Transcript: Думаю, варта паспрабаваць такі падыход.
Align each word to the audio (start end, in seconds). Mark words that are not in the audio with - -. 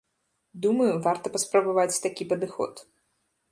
Думаю, 0.63 0.87
варта 1.09 1.33
паспрабаваць 1.37 2.01
такі 2.07 2.29
падыход. 2.35 2.73